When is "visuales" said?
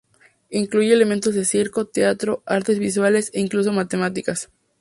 2.79-3.29